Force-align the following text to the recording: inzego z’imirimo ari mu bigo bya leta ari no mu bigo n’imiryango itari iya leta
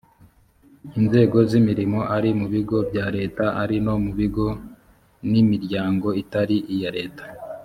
inzego 0.99 1.37
z’imirimo 1.49 1.99
ari 2.15 2.29
mu 2.39 2.45
bigo 2.53 2.77
bya 2.89 3.05
leta 3.15 3.45
ari 3.61 3.77
no 3.85 3.95
mu 4.03 4.11
bigo 4.19 4.47
n’imiryango 5.31 6.07
itari 6.21 6.57
iya 6.75 6.91
leta 6.97 7.23